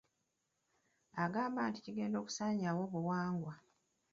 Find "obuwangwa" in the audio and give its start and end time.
2.87-3.53